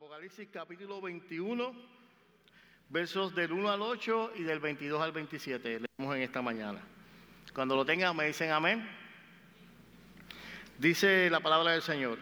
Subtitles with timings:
[0.00, 1.74] Apocalipsis capítulo 21,
[2.88, 5.80] versos del 1 al 8 y del 22 al 27.
[5.80, 6.80] Leemos en esta mañana.
[7.52, 8.88] Cuando lo tengan me dicen amén.
[10.78, 12.18] Dice la palabra del Señor.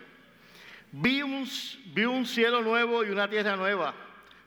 [0.90, 1.48] Vi un,
[1.94, 3.94] vi un cielo nuevo y una tierra nueva,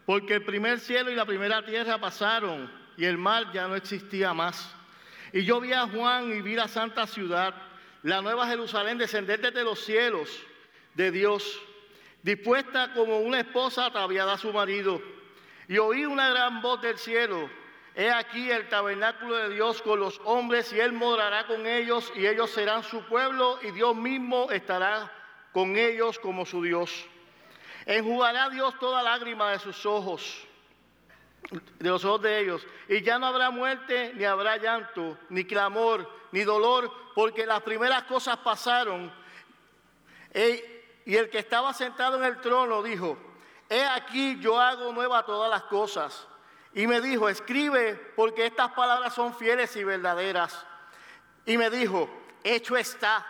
[0.06, 4.34] porque el primer cielo y la primera tierra pasaron y el mar ya no existía
[4.34, 4.76] más.
[5.32, 7.56] Y yo vi a Juan y vi la santa ciudad,
[8.04, 10.30] la nueva Jerusalén, descender desde los cielos
[10.96, 11.62] de Dios
[12.24, 15.02] dispuesta como una esposa ataviada a su marido.
[15.68, 17.50] Y oí una gran voz del cielo.
[17.96, 22.26] He aquí el tabernáculo de Dios con los hombres y Él morará con ellos y
[22.26, 25.12] ellos serán su pueblo y Dios mismo estará
[25.52, 27.06] con ellos como su Dios.
[27.86, 30.48] Enjugará Dios toda lágrima de sus ojos,
[31.80, 32.66] de los ojos de ellos.
[32.88, 38.04] Y ya no habrá muerte, ni habrá llanto, ni clamor, ni dolor, porque las primeras
[38.04, 39.12] cosas pasaron.
[41.06, 43.18] Y el que estaba sentado en el trono dijo,
[43.70, 46.28] he aquí yo hago nueva todas las cosas.
[46.74, 50.66] Y me dijo, escribe porque estas palabras son fieles y verdaderas.
[51.46, 52.10] Y me dijo,
[52.44, 53.26] hecho está,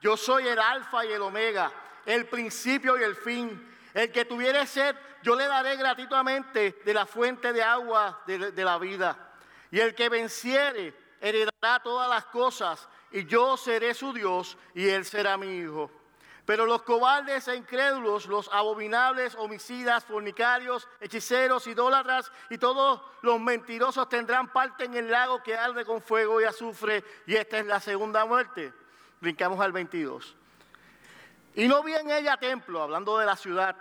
[0.00, 1.70] yo soy el alfa y el omega,
[2.06, 3.68] el principio y el fin.
[3.92, 8.78] El que tuviere sed, yo le daré gratuitamente de la fuente de agua de, la
[8.78, 9.16] vida.
[9.70, 15.04] Y el que venciere, heredará todas las cosas, y yo seré su Dios, y él
[15.04, 15.90] será mi hijo.
[16.50, 24.08] Pero los cobardes e incrédulos, los abominables, homicidas, fornicarios, hechiceros, idólatras y todos los mentirosos
[24.08, 27.04] tendrán parte en el lago que arde con fuego y azufre.
[27.24, 28.72] Y esta es la segunda muerte.
[29.20, 30.34] Brincamos al 22.
[31.54, 33.76] Y no vi en ella templo, hablando de la ciudad,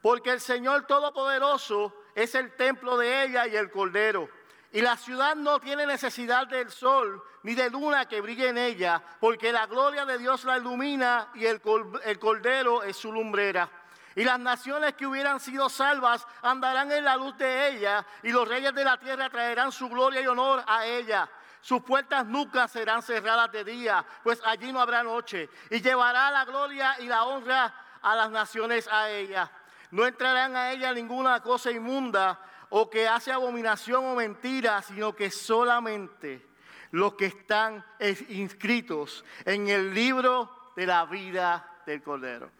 [0.00, 4.30] porque el Señor Todopoderoso es el templo de ella y el Cordero.
[4.74, 9.00] Y la ciudad no tiene necesidad del sol ni de luna que brille en ella,
[9.20, 13.68] porque la gloria de Dios la ilumina y el, cordero es su lumbrera.
[14.16, 18.48] Y las naciones que hubieran sido salvas andarán en la luz de ella, y los
[18.48, 21.30] reyes de la tierra traerán su gloria y honor a ella.
[21.60, 25.50] Sus puertas nunca serán cerradas de día, pues allí no habrá noche.
[25.70, 29.48] Y llevará la gloria y la honra a las naciones a ella.
[29.92, 32.40] No entrarán a ella ninguna cosa inmunda
[32.76, 36.44] o que hace abominación o mentira, sino que solamente
[36.90, 37.84] los que están
[38.30, 42.50] inscritos en el libro de la vida del Cordero.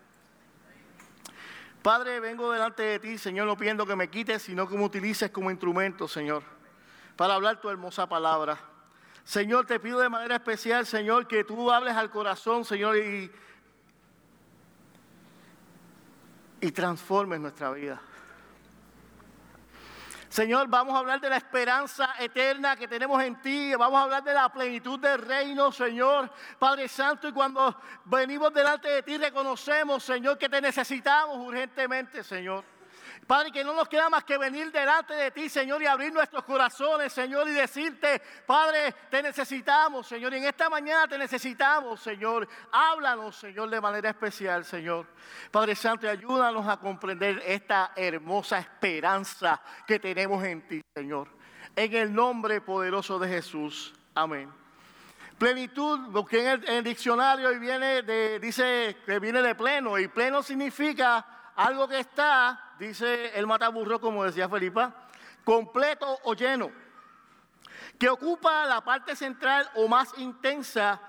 [1.83, 5.33] Padre, vengo delante de ti, Señor, no pidiendo que me quites, sino que me utilices
[5.33, 6.45] como instrumento, Señor,
[7.17, 8.57] para hablar tu hermosa palabra.
[9.25, 13.33] Señor, te pido de manera especial, Señor, que tú hables al corazón, Señor, y,
[16.61, 18.01] y transformes nuestra vida.
[20.35, 23.73] Señor, vamos a hablar de la esperanza eterna que tenemos en ti.
[23.77, 26.29] Vamos a hablar de la plenitud del reino, Señor.
[26.59, 32.65] Padre Santo, y cuando venimos delante de ti reconocemos, Señor, que te necesitamos urgentemente, Señor.
[33.27, 36.45] Padre, que no nos queda más que venir delante de ti, Señor, y abrir nuestros
[36.45, 42.47] corazones, Señor, y decirte, Padre, te necesitamos, Señor, y en esta mañana te necesitamos, Señor.
[42.73, 45.07] Háblanos, Señor, de manera especial, Señor.
[45.51, 51.29] Padre Santo, ayúdanos a comprender esta hermosa esperanza que tenemos en ti, Señor.
[51.75, 53.95] En el nombre poderoso de Jesús.
[54.15, 54.53] Amén.
[55.39, 59.99] Plenitud, busqué en el, en el diccionario y viene de, dice que viene de pleno,
[59.99, 64.95] y pleno significa algo que está, dice el mataburro, como decía Felipa,
[65.45, 66.71] completo o lleno,
[67.99, 71.01] que ocupa la parte central o más intensa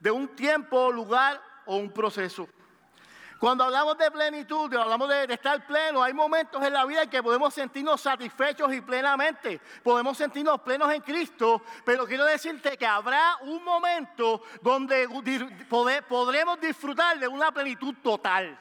[0.00, 2.48] de un tiempo, lugar o un proceso.
[3.38, 7.22] Cuando hablamos de plenitud, hablamos de, estar pleno, hay momentos en la vida en que
[7.22, 13.36] podemos sentirnos satisfechos y plenamente, podemos sentirnos plenos en Cristo, pero quiero decirte que habrá
[13.42, 15.06] un momento donde
[16.08, 18.58] podremos disfrutar de una plenitud total.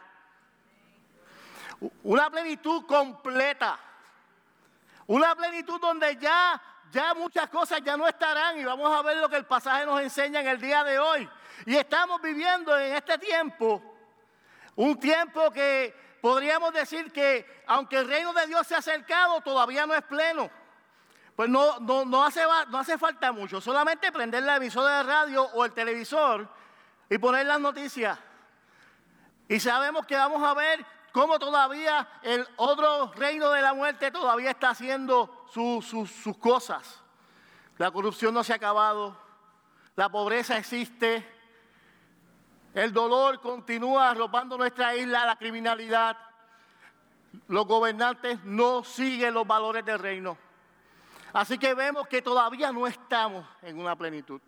[2.04, 3.80] Una plenitud completa.
[5.08, 6.62] Una plenitud donde ya,
[6.92, 10.02] ya muchas cosas ya no estarán y vamos a ver lo que el pasaje nos
[10.02, 11.30] enseña en el día de hoy.
[11.66, 13.82] Y estamos viviendo en este tiempo,
[14.76, 19.86] un tiempo que podríamos decir que aunque el reino de Dios se ha acercado, todavía
[19.86, 20.50] no es pleno.
[21.36, 25.44] Pues no, no, no, hace, no hace falta mucho, solamente prender la emisora de radio
[25.44, 26.48] o el televisor
[27.10, 28.18] y poner las noticias.
[29.48, 34.50] Y sabemos que vamos a ver cómo todavía el otro reino de la muerte todavía
[34.50, 37.02] está haciendo sus cosas.
[37.78, 39.16] La corrupción no se ha acabado,
[39.96, 41.26] la pobreza existe,
[42.74, 46.18] el dolor continúa arropando nuestra isla, la criminalidad.
[47.48, 50.38] Los gobernantes no siguen los valores del reino.
[51.32, 54.42] Así que vemos que todavía no estamos en una plenitud.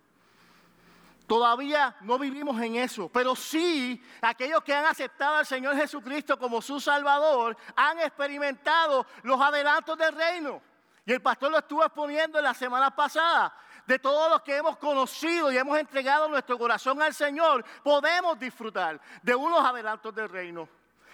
[1.27, 6.61] Todavía no vivimos en eso, pero sí aquellos que han aceptado al Señor Jesucristo como
[6.61, 10.61] su Salvador han experimentado los adelantos del reino.
[11.05, 13.55] Y el pastor lo estuvo exponiendo en la semana pasada.
[13.85, 18.99] De todos los que hemos conocido y hemos entregado nuestro corazón al Señor, podemos disfrutar
[19.21, 20.67] de unos adelantos del reino.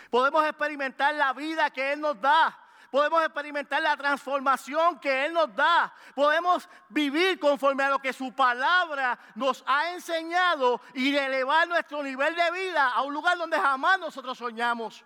[0.10, 2.58] Podemos experimentar la vida que Él nos da
[2.92, 8.34] podemos experimentar la transformación que Él nos da, podemos vivir conforme a lo que su
[8.34, 13.98] palabra nos ha enseñado y elevar nuestro nivel de vida a un lugar donde jamás
[13.98, 15.04] nosotros soñamos.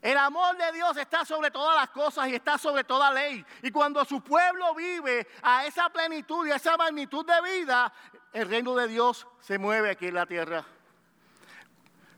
[0.00, 3.44] El amor de Dios está sobre todas las cosas y está sobre toda ley.
[3.62, 7.92] Y cuando su pueblo vive a esa plenitud y a esa magnitud de vida,
[8.32, 10.64] el reino de Dios se mueve aquí en la tierra.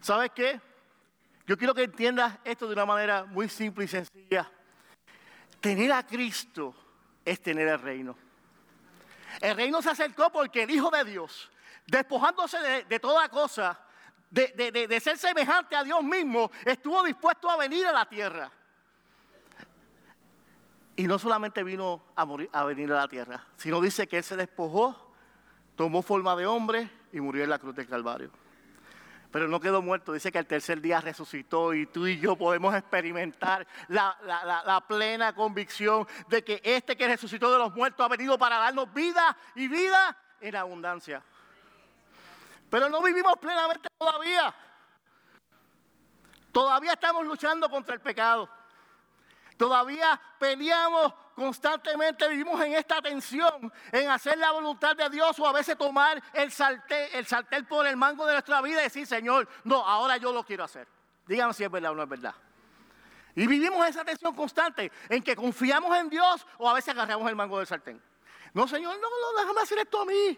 [0.01, 0.61] ¿Sabes qué?
[1.49, 4.47] Yo quiero que entiendas esto de una manera muy simple y sencilla.
[5.63, 6.75] Tener a Cristo
[7.25, 8.15] es tener el reino.
[9.41, 11.51] El reino se acercó porque el Hijo de Dios,
[11.87, 13.81] despojándose de, toda cosa,
[14.31, 18.53] de, ser semejante a Dios mismo, estuvo dispuesto a venir a la tierra.
[20.97, 24.25] Y no solamente vino a, morir, a venir a la tierra, sino dice que Él
[24.25, 25.15] se despojó,
[25.77, 28.31] tomó forma de hombre y murió en la cruz del Calvario
[29.31, 30.13] pero no quedó muerto.
[30.13, 36.07] Dice que el tercer día resucitó y tú y yo podemos experimentar la, plena convicción
[36.29, 40.17] de que este que resucitó de los muertos ha venido para darnos vida y vida
[40.41, 41.23] en abundancia.
[42.71, 44.55] Pero no vivimos plenamente todavía.
[46.53, 48.49] Todavía estamos luchando contra el pecado.
[49.57, 55.53] Todavía peleamos constantemente, vivimos en esta tensión, en hacer la voluntad de Dios o a
[55.53, 57.09] veces tomar el sartén,
[57.51, 60.65] el por el mango de nuestra vida y decir, Señor, no, ahora yo lo quiero
[60.65, 60.89] hacer.
[61.27, 62.35] Díganme si es verdad o no es verdad.
[63.37, 67.37] Y vivimos esa tensión constante en que confiamos en Dios o a veces agarramos el
[67.37, 68.03] mango del sartén.
[68.53, 70.37] No, Señor, no, no, déjame hacer esto a mí.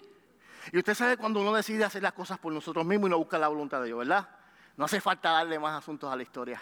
[0.73, 3.39] Y usted sabe cuando uno decide hacer las cosas por nosotros mismos y no busca
[3.39, 4.29] la voluntad de Dios, ¿verdad?
[4.77, 6.61] No hace falta darle más asuntos a la historia.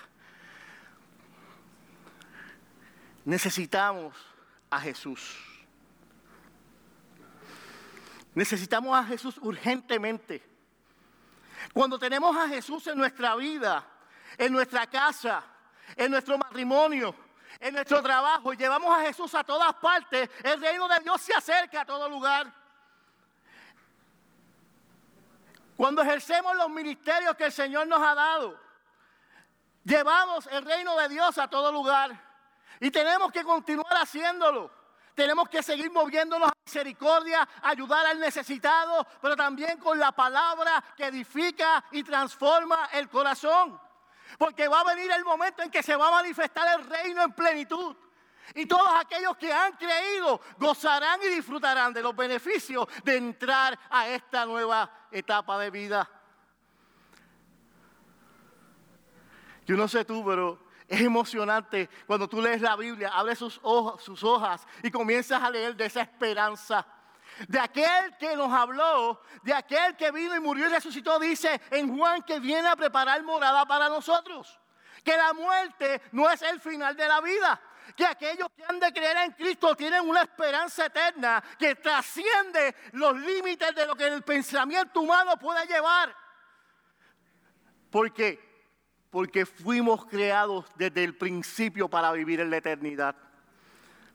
[3.28, 4.16] Necesitamos
[4.70, 5.36] a Jesús.
[8.34, 10.42] Necesitamos a Jesús urgentemente.
[11.75, 13.84] Cuando tenemos a Jesús en nuestra vida,
[14.38, 15.44] en nuestra casa,
[15.94, 17.14] en nuestro matrimonio,
[17.60, 21.34] en nuestro trabajo y llevamos a Jesús a todas partes, el reino de Dios se
[21.34, 22.50] acerca a todo lugar.
[25.76, 28.58] Cuando ejercemos los ministerios que el Señor nos ha dado,
[29.84, 32.27] llevamos el reino de Dios a todo lugar.
[32.81, 34.70] Y tenemos que continuar haciéndolo.
[35.15, 41.06] Tenemos que seguir moviéndonos a misericordia, ayudar al necesitado, pero también con la palabra que
[41.06, 43.81] edifica y transforma el corazón.
[44.38, 47.32] Porque va a venir el momento en que se va a manifestar el reino en
[47.32, 47.97] plenitud.
[48.55, 54.09] Y todos aquellos que han creído gozarán y disfrutarán de los beneficios de entrar a
[54.09, 56.09] esta nueva etapa de vida.
[59.67, 64.67] Yo no sé tú, pero es emocionante cuando tú lees la Biblia, abres sus, hojas
[64.82, 66.87] y comienzas a leer de esa esperanza.
[67.46, 71.96] De aquel que nos habló, de aquel que vino y murió y resucitó, dice en
[71.96, 74.58] Juan que viene a preparar morada para nosotros.
[75.05, 77.61] Que la muerte no es el final de la vida,
[77.94, 83.14] que aquellos que han de creer en Cristo tienen una esperanza eterna que trasciende los
[83.14, 86.17] límites de lo que el pensamiento humano puede llevar.
[87.90, 88.48] Porque
[89.10, 93.16] porque fuimos creados desde el principio para vivir en la eternidad.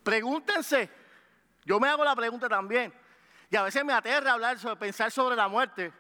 [0.03, 0.89] Pregúntense,
[1.65, 2.94] yo me hago la pregunta también,
[3.50, 5.94] y a veces me aterra hablar sobre pensar sobre la muerte.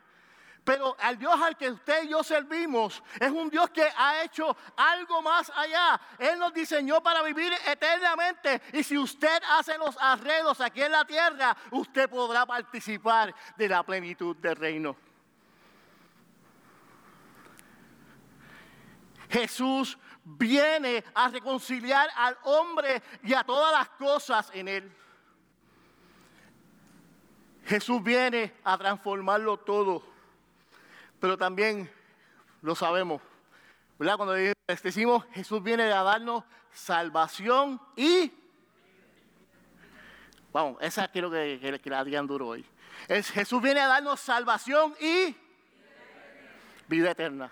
[0.63, 4.55] Pero al Dios al que usted y yo servimos es un Dios que ha hecho
[4.77, 5.99] algo más allá.
[6.17, 8.61] Él nos diseñó para vivir eternamente.
[8.71, 13.83] Y si usted hace los arreglos aquí en la tierra, usted podrá participar de la
[13.83, 14.95] plenitud del reino.
[19.33, 24.95] Jesús viene a reconciliar al hombre y a todas las cosas en él.
[27.65, 30.03] Jesús viene a transformarlo todo.
[31.19, 31.91] Pero también
[32.61, 33.23] lo sabemos,
[33.97, 34.17] ¿verdad?
[34.17, 34.35] Cuando
[34.83, 38.31] decimos Jesús viene a darnos salvación y...
[40.51, 42.63] Vamos, esa quiero que, que la digan duro hoy.
[43.07, 45.35] Es, Jesús viene a darnos salvación y
[46.87, 47.51] vida eterna.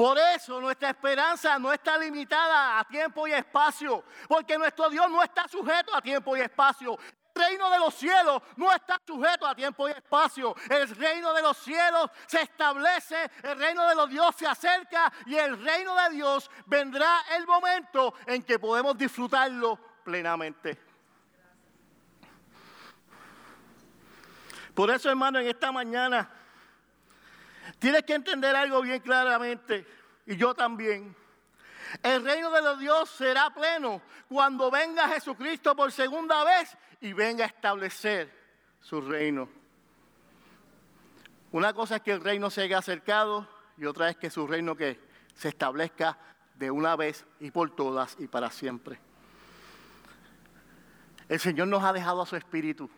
[0.00, 5.22] Por eso nuestra esperanza no está limitada a tiempo y espacio, porque nuestro Dios no
[5.22, 6.98] está sujeto a tiempo y espacio.
[7.34, 10.56] El reino de los cielos no está sujeto a tiempo y espacio.
[10.70, 15.34] El reino de los cielos se establece, el reino de los dioses se acerca y
[15.36, 20.80] el reino de Dios vendrá el momento en que podemos disfrutarlo plenamente.
[24.74, 26.39] Por eso, hermano, en esta mañana
[27.80, 29.84] tienes que entender algo bien claramente,
[30.26, 31.16] y yo también.
[32.02, 37.44] El reino de los Dios será pleno cuando venga Jesucristo por segunda vez y venga
[37.44, 38.32] a establecer
[38.80, 39.48] su reino.
[41.50, 44.76] Una cosa es que el reino se haya acercado y otra es que su reino
[45.34, 46.16] se establezca
[46.54, 49.00] de una vez y por todas y para siempre.
[51.28, 52.88] El Señor nos ha dejado a su Espíritu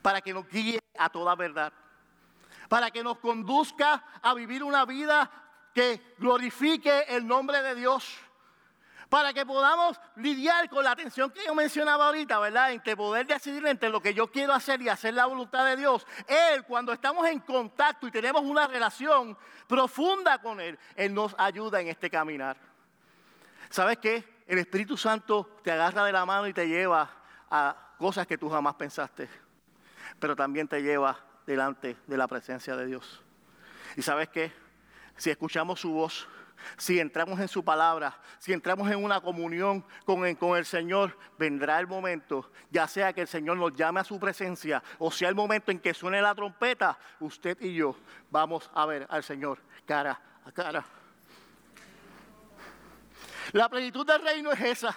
[0.00, 1.72] para que nos guíe a toda verdad,
[2.70, 5.28] para que nos conduzca a vivir una vida
[5.74, 8.16] que glorifique el nombre de Dios.
[9.08, 12.70] Para que podamos lidiar con la tensión que yo mencionaba ahorita, ¿verdad?
[12.70, 16.06] Entre poder decidir entre lo que yo quiero hacer y hacer la voluntad de Dios.
[16.28, 19.36] Él, cuando estamos en contacto y tenemos una relación
[19.66, 22.56] profunda con Él, Él nos ayuda en este caminar.
[23.68, 24.44] ¿Sabes qué?
[24.46, 27.10] El Espíritu Santo te agarra de la mano y te lleva
[27.50, 29.28] a cosas que tú jamás pensaste,
[30.20, 33.22] pero también te lleva delante de la presencia de Dios.
[33.96, 34.52] ¿Y sabes qué?
[35.16, 36.28] Si escuchamos su voz,
[36.76, 41.16] si entramos en su palabra, si entramos en una comunión con el, con el, Señor,
[41.38, 45.28] vendrá el momento, ya sea que el Señor nos llame a su presencia o sea
[45.28, 47.96] el momento en que suene la trompeta, usted y yo
[48.30, 50.84] vamos a ver al Señor cara a cara.
[53.52, 54.96] La plenitud del reino es esa.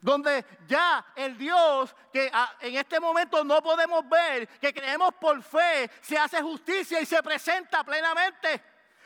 [0.00, 2.30] Donde ya el Dios que
[2.60, 7.22] en este momento no podemos ver, que creemos por fe, se hace justicia y se
[7.22, 8.62] presenta plenamente.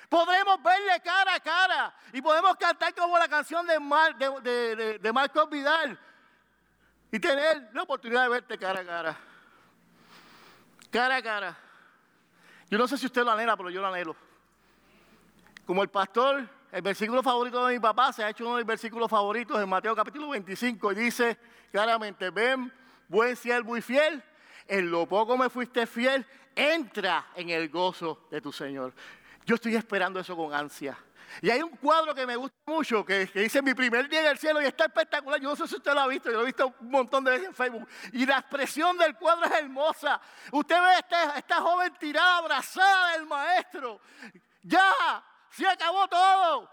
[0.09, 4.15] Podremos verle cara a cara y podemos cantar como la canción de, Mar,
[5.12, 5.99] Marcos Vidal
[7.11, 9.17] y tener la oportunidad de verte cara a cara.
[10.91, 11.57] Cara a cara.
[12.69, 14.17] Yo no sé si usted lo anhela, pero yo lo anhelo.
[15.67, 18.67] Como el pastor, el versículo favorito de mi papá se ha hecho uno de mis
[18.67, 21.38] versículos favoritos en Mateo capítulo 25 y dice
[21.71, 22.73] claramente, ven,
[23.09, 24.23] buen siervo y fiel,
[24.67, 26.26] en lo poco me fuiste fiel,
[26.57, 28.95] entra en el gozo de tu Señor.
[29.45, 30.97] Yo estoy esperando eso con ansia.
[31.41, 34.38] Y hay un cuadro que me gusta mucho, que, dice mi primer día en el
[34.38, 35.41] cielo y está espectacular.
[35.41, 37.33] Yo no sé si usted lo ha visto, yo lo he visto un montón de
[37.33, 37.88] veces en Facebook.
[38.12, 40.21] Y la expresión del cuadro es hermosa.
[40.50, 44.00] Usted ve a esta, esta joven tirada, abrazada del maestro.
[44.62, 45.23] Ya,
[45.53, 46.69] se acabó todo.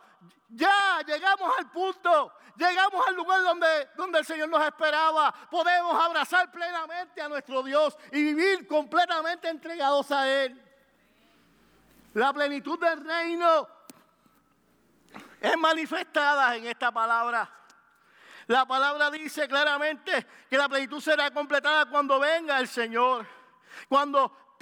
[0.49, 5.31] Ya llegamos al punto, llegamos al lugar donde, donde el Señor nos esperaba.
[5.49, 10.65] Podemos abrazar plenamente a nuestro Dios y vivir completamente entregados a Él.
[12.13, 13.67] La plenitud del reino
[15.39, 17.49] es manifestada en esta palabra.
[18.47, 23.27] La palabra dice claramente que la plenitud será completada cuando venga el Señor,
[23.87, 24.55] cuando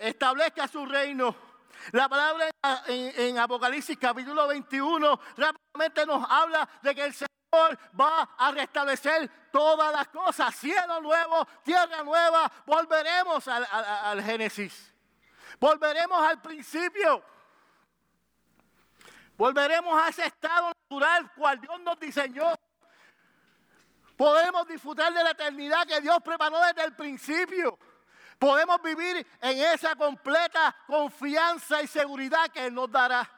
[0.00, 1.49] establezca su reino.
[1.92, 2.50] La palabra
[2.88, 9.92] en, Apocalipsis capítulo 21 rápidamente nos habla de que el Señor va a restablecer todas
[9.92, 14.92] las cosas, cielo nuevo, tierra nueva, volveremos al Génesis.
[15.58, 17.22] Volveremos al principio.
[19.36, 22.54] Volveremos a ese estado natural cual Dios nos diseñó.
[24.16, 27.78] Podemos disfrutar de la eternidad que Dios preparó desde el principio.
[28.40, 33.30] Podemos vivir en esa completa confianza y seguridad que Él nos dará.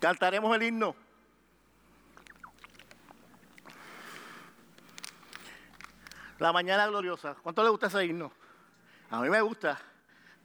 [0.00, 0.96] Cantaremos el himno.
[6.38, 7.34] La mañana gloriosa.
[7.34, 8.32] ¿Cuánto le gusta ese himno?
[9.10, 9.78] A mí me gusta.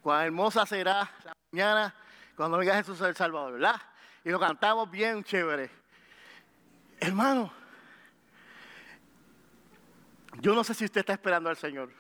[0.01, 1.96] Cuán hermosa será la mañana
[2.36, 3.82] cuando venga Jesús el Salvador, ¿verdad?
[4.25, 5.72] Y lo cantamos bien chévere.
[7.00, 7.57] Hermano,
[10.39, 11.91] yo no sé si usted está esperando al Señor,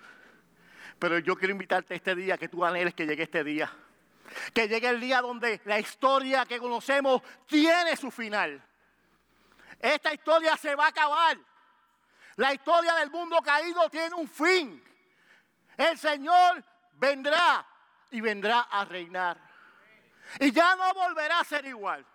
[0.99, 3.71] pero yo quiero invitarte a este día, que tú anheles que llegue este día.
[4.53, 8.61] Que llegue el día donde la historia que conocemos tiene su final.
[9.79, 11.37] Esta historia se va a acabar.
[12.35, 14.83] La historia del mundo caído tiene un fin.
[15.77, 16.63] El Señor
[16.93, 17.65] vendrá
[18.11, 19.39] y vendrá a reinar.
[20.39, 22.05] Y ya no volverá a ser igual.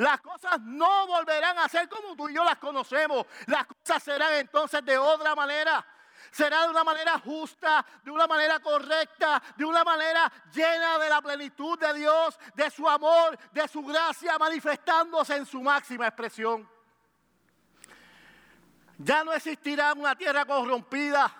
[0.00, 3.26] Las cosas no volverán a ser como tú y yo las conocemos.
[3.44, 5.86] Las cosas serán entonces de otra manera.
[6.30, 11.20] Será de una manera justa, de una manera correcta, de una manera llena de la
[11.20, 16.66] plenitud de Dios, de su amor, de su gracia, manifestándose en su máxima expresión.
[18.96, 21.30] Ya no existirá una tierra corrompida.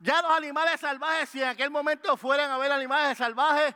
[0.00, 3.74] Ya los animales salvajes, si en aquel momento fueran a ver animales salvajes,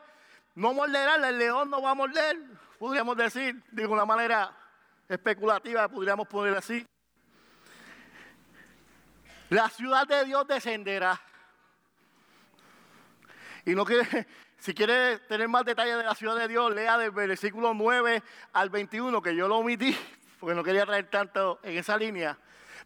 [0.56, 2.36] no morderán, el león no va a morder,
[2.80, 4.56] podríamos decir, de una manera
[5.06, 6.86] especulativa, podríamos poner así.
[9.50, 11.20] La ciudad de Dios descenderá.
[13.66, 14.26] Y no quiere,
[14.58, 18.22] si quiere tener más detalles de la ciudad de Dios, lea del versículo 9
[18.54, 19.94] al 21, que yo lo omití,
[20.38, 22.38] porque no quería traer tanto en esa línea.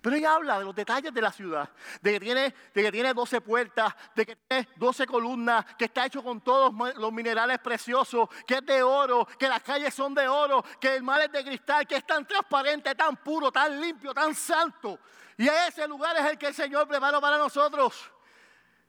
[0.05, 1.67] Pero ella habla de los detalles de la ciudad,
[2.03, 6.05] de que tiene, de que tiene 12 puertas, de que tiene 12 columnas, que está
[6.05, 10.29] hecho con todos los minerales preciosos, que es de oro, que las calles son de
[10.29, 14.13] oro, que el mar es de cristal, que es tan transparente, tan puro, tan limpio,
[14.13, 14.99] tan santo.
[15.39, 18.11] Y ese lugar es el que el Señor preparó para nosotros.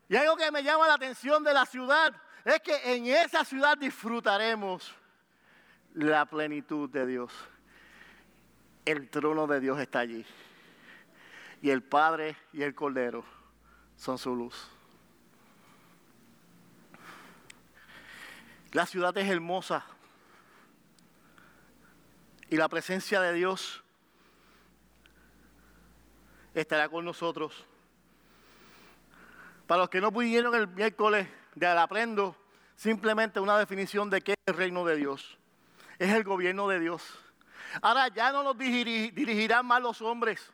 [0.09, 3.77] Y algo que me llama la atención de la ciudad es que en esa ciudad
[3.77, 4.93] disfrutaremos
[5.93, 7.31] la plenitud de Dios.
[8.83, 10.25] El trono de Dios está allí
[11.65, 13.25] y el Padre y el Cordero
[13.97, 14.69] son su luz.
[18.71, 19.83] La ciudad es hermosa
[22.51, 23.83] y la presencia de Dios
[26.53, 27.65] estará con nosotros.
[29.65, 32.35] Para los que no pudieron el miércoles de Alaprendo,
[32.75, 35.39] simplemente una definición de qué es el reino de Dios.
[35.97, 37.01] Es el gobierno de Dios.
[37.81, 40.51] Ahora ya no nos dirigirán más los hombres.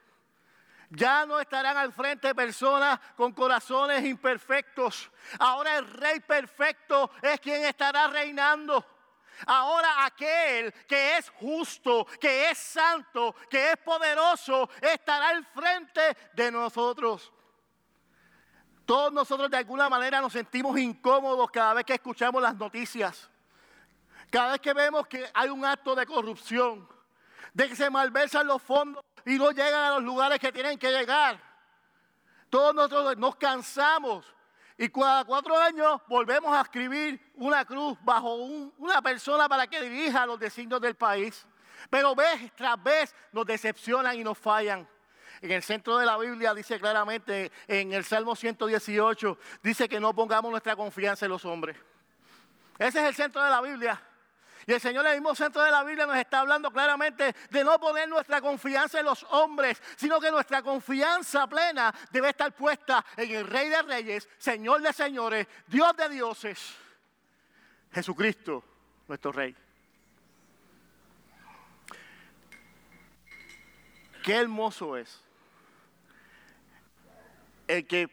[0.93, 5.09] Ya no estarán al frente personas con corazones imperfectos.
[5.39, 8.85] Ahora el rey perfecto es quien estará reinando.
[9.47, 16.01] Ahora aquel que es justo, que es santo, que es poderoso, estará al frente
[16.33, 17.31] de nosotros.
[18.85, 23.29] Todos nosotros de alguna manera nos sentimos incómodos cada vez que escuchamos las noticias.
[24.29, 26.85] Cada vez que vemos que hay un acto de corrupción,
[27.53, 30.91] de que se malversan los fondos y no llegan a los lugares que tienen que
[30.91, 31.39] llegar.
[32.49, 34.25] Todos nosotros nos cansamos
[34.77, 40.25] y cada cuatro años volvemos a escribir una cruz bajo una persona para que dirija
[40.25, 41.45] los designios del país.
[41.89, 44.87] Pero vez tras vez nos decepcionan y nos fallan.
[45.41, 50.13] En el centro de la Biblia dice claramente, en el Salmo 118, dice que no
[50.13, 51.77] pongamos nuestra confianza en los hombres.
[52.77, 54.01] Ese es el centro de la Biblia.
[54.67, 57.63] Y el Señor en el mismo centro de la Biblia nos está hablando claramente de
[57.63, 63.03] no poner nuestra confianza en los hombres, sino que nuestra confianza plena debe estar puesta
[63.17, 66.75] en el Rey de Reyes, Señor de Señores, Dios de Dioses,
[67.91, 68.63] Jesucristo,
[69.07, 69.55] nuestro Rey.
[74.23, 75.23] Qué hermoso es
[77.67, 78.09] el que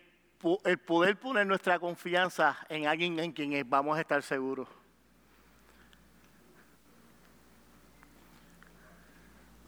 [0.65, 4.69] el poder poner nuestra confianza en alguien en quien vamos a estar seguros.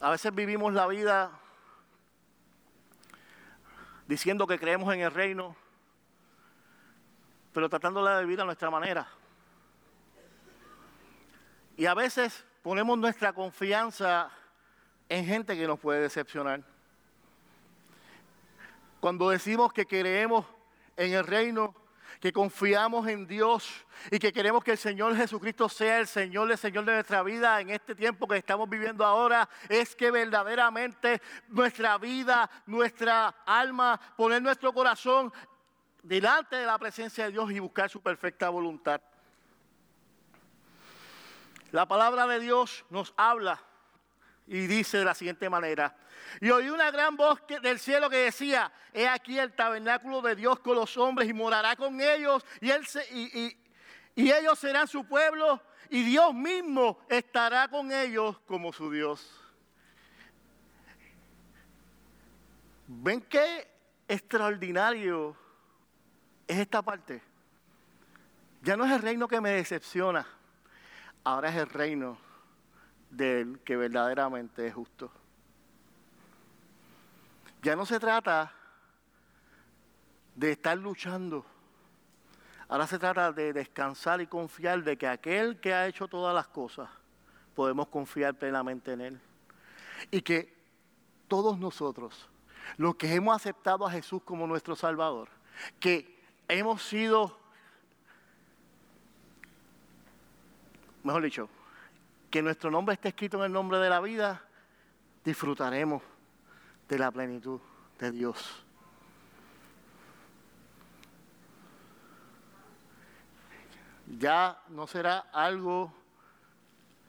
[0.00, 1.30] A veces vivimos la vida
[4.06, 5.54] diciendo que creemos en el reino,
[7.52, 9.06] pero tratándola de vivir a nuestra manera.
[11.76, 14.30] Y a veces ponemos nuestra confianza
[15.10, 16.62] en gente que nos puede decepcionar.
[19.00, 20.46] Cuando decimos que creemos
[20.96, 21.74] en el reino,
[22.18, 26.58] que confiamos en Dios y que queremos que el Señor Jesucristo sea el Señor, el
[26.58, 31.98] Señor de nuestra vida en este tiempo que estamos viviendo ahora, es que verdaderamente nuestra
[31.98, 35.32] vida, nuestra alma, poner nuestro corazón
[36.02, 39.00] delante de la presencia de Dios y buscar su perfecta voluntad.
[41.72, 43.62] La palabra de Dios nos habla
[44.50, 45.96] y dice de la siguiente manera,
[46.40, 50.58] y oí una gran voz del cielo que decía, he aquí el tabernáculo de Dios
[50.58, 53.56] con los hombres y morará con ellos y,
[54.16, 59.32] y ellos serán su pueblo y Dios mismo estará con ellos como su Dios.
[62.88, 63.70] ¿Ven qué
[64.08, 65.36] extraordinario
[66.48, 67.22] es esta parte?
[68.62, 70.26] Ya no es el reino que me decepciona,
[71.22, 72.29] ahora es el reino
[73.10, 75.10] del que verdaderamente es justo.
[77.62, 78.52] Ya no se trata
[80.34, 81.44] de estar luchando.
[82.68, 86.46] Ahora se trata de descansar y confiar de que aquel que ha hecho todas las
[86.46, 86.88] cosas,
[87.54, 89.20] podemos confiar plenamente en Él.
[90.10, 90.54] Y que
[91.28, 92.28] todos nosotros,
[92.78, 95.28] los que hemos aceptado a Jesús como nuestro Salvador,
[95.78, 96.18] que
[96.48, 97.36] hemos sido,
[101.02, 101.48] mejor dicho,
[102.30, 104.42] que nuestro nombre esté escrito en el nombre de la vida,
[105.24, 106.02] disfrutaremos
[106.88, 107.60] de la plenitud
[107.98, 108.64] de Dios.
[114.18, 115.92] Ya no será algo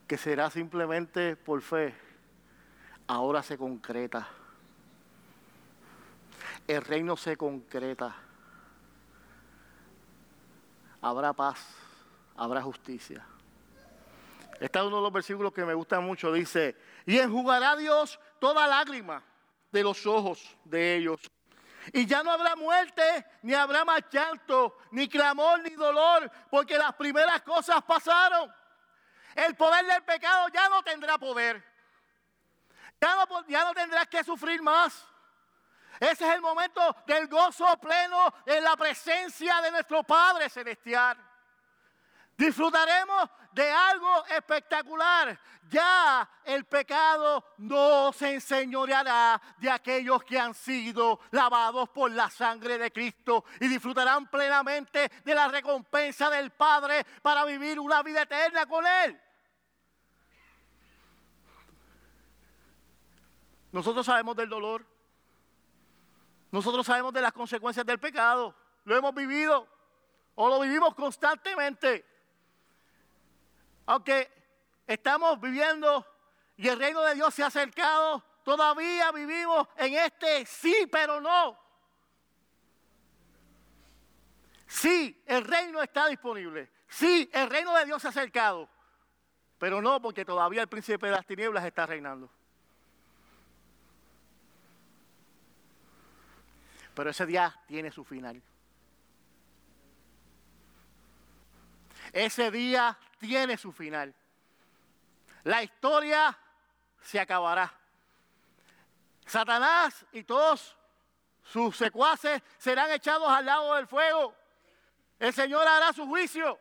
[0.07, 1.95] que será simplemente por fe,
[3.07, 4.27] ahora se concreta.
[6.67, 8.15] El reino se concreta.
[11.01, 11.65] Habrá paz,
[12.35, 13.25] habrá justicia.
[14.61, 16.31] Este es uno de los versículos que me gusta mucho.
[16.31, 19.23] Dice, y enjugará Dios toda lágrima
[19.71, 21.19] de los ojos de ellos.
[21.91, 26.93] Y ya no habrá muerte, ni habrá más llanto, ni clamor, ni dolor, porque las
[26.93, 28.53] primeras cosas pasaron.
[29.33, 31.65] El poder del pecado ya no tendrá poder.
[33.01, 35.07] Ya no, ya no tendrás que sufrir más.
[35.99, 41.17] Ese es el momento del gozo pleno en la presencia de nuestro Padre Celestial.
[42.41, 45.39] Disfrutaremos de algo espectacular.
[45.69, 52.79] Ya el pecado no se enseñoreará de aquellos que han sido lavados por la sangre
[52.79, 58.65] de Cristo y disfrutarán plenamente de la recompensa del Padre para vivir una vida eterna
[58.65, 59.21] con Él.
[63.71, 64.83] Nosotros sabemos del dolor.
[66.49, 68.55] Nosotros sabemos de las consecuencias del pecado.
[68.85, 69.67] Lo hemos vivido
[70.33, 72.10] o lo vivimos constantemente.
[73.85, 74.31] Aunque
[74.87, 76.05] estamos viviendo
[76.57, 81.59] y el reino de Dios se ha acercado, todavía vivimos en este sí, pero no.
[84.67, 86.71] Sí, el reino está disponible.
[86.87, 88.69] Sí, el reino de Dios se ha acercado.
[89.57, 92.29] Pero no porque todavía el príncipe de las tinieblas está reinando.
[96.93, 98.41] Pero ese día tiene su final.
[102.11, 104.13] Ese día tiene su final.
[105.43, 106.37] La historia
[106.99, 107.71] se acabará.
[109.25, 110.75] Satanás y todos
[111.43, 114.35] sus secuaces serán echados al lado del fuego.
[115.19, 116.59] El Señor hará su juicio.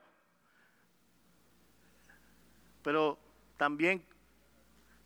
[2.82, 3.18] Pero
[3.56, 4.06] también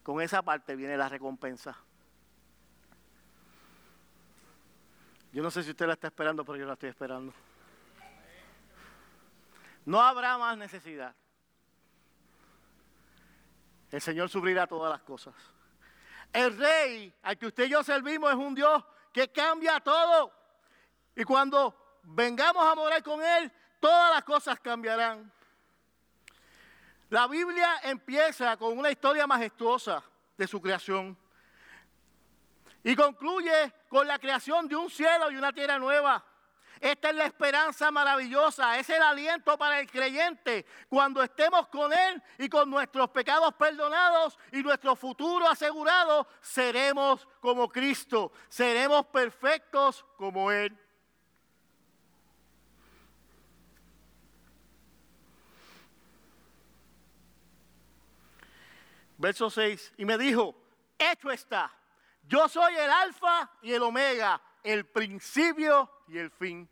[0.02, 1.76] con esa parte viene la recompensa.
[5.32, 7.32] Yo no sé si usted la está esperando, pero yo la estoy esperando.
[9.84, 11.14] No habrá más necesidad.
[13.94, 15.32] El Señor sufrirá todas las cosas.
[16.32, 20.32] El rey al que usted y yo servimos es un Dios que cambia todo.
[21.14, 25.32] Y cuando vengamos a morar con Él, todas las cosas cambiarán.
[27.08, 30.02] La Biblia empieza con una historia majestuosa
[30.36, 31.16] de su creación.
[32.82, 36.24] Y concluye con la creación de un cielo y una tierra nueva.
[36.84, 40.66] Esta es la esperanza maravillosa, es el aliento para el creyente.
[40.86, 47.70] Cuando estemos con Él y con nuestros pecados perdonados y nuestro futuro asegurado, seremos como
[47.70, 50.78] Cristo, seremos perfectos como Él.
[59.16, 60.54] Verso 6, y me dijo,
[60.98, 61.72] hecho está
[62.26, 66.68] yo soy el alfa y el omega, el principio y el fin.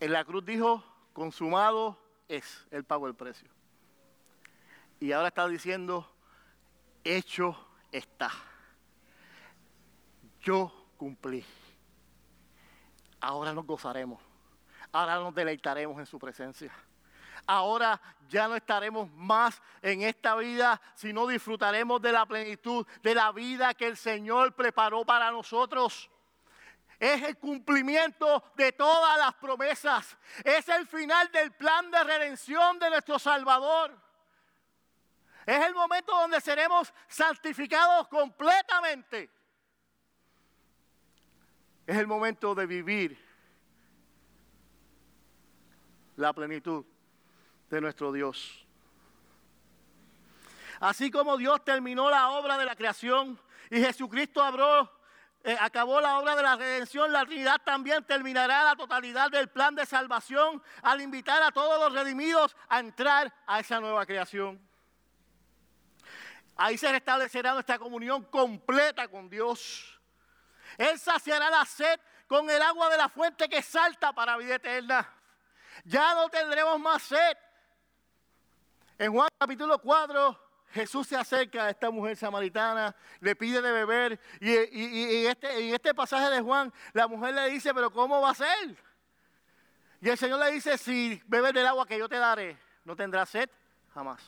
[0.00, 3.48] En la cruz dijo, consumado es el pago del precio.
[5.00, 6.10] Y ahora está diciendo,
[7.04, 7.56] hecho
[7.92, 8.30] está.
[10.40, 11.44] Yo cumplí.
[13.20, 14.20] Ahora nos gozaremos.
[14.92, 16.72] Ahora nos deleitaremos en su presencia
[17.46, 23.32] ahora ya no estaremos más en esta vida, sino disfrutaremos de la plenitud de la
[23.32, 26.10] vida que el Señor preparó para nosotros.
[26.98, 30.16] Es el cumplimiento de todas las promesas.
[30.42, 33.96] Es el final del plan de redención de nuestro Salvador.
[35.44, 39.30] Es el momento donde seremos santificados completamente.
[41.86, 43.26] Es el momento de vivir
[46.16, 46.84] la plenitud
[47.70, 48.66] de nuestro Dios.
[50.80, 54.42] Así como Dios terminó la obra de la creación y Jesucristo
[55.46, 59.76] eh, acabó la obra de la redención, la Trinidad también terminará la totalidad del plan
[59.76, 64.60] de salvación al invitar a todos los redimidos a entrar a esa nueva creación.
[66.56, 70.00] Ahí se restablecerá nuestra comunión completa con Dios.
[70.78, 75.08] Él saciará la sed con el agua de la fuente que salta para vida eterna.
[75.84, 77.38] Ya no tendremos más sed,
[78.98, 80.45] en Juan capítulo 4,
[80.76, 85.94] Jesús se acerca a esta mujer samaritana, le pide de beber y, este, en este
[85.94, 88.76] pasaje de Juan la mujer le dice, pero ¿cómo va a ser?
[90.02, 93.30] Y el Señor le dice, si bebes del agua que yo te daré, no tendrás
[93.30, 93.48] sed
[93.94, 94.22] jamás.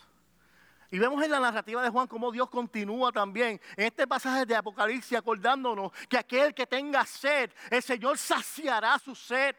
[0.90, 4.56] Y vemos en la narrativa de Juan cómo Dios continúa también en este pasaje de
[4.56, 9.54] Apocalipsis acordándonos que aquel que tenga sed, el Señor saciará su sed.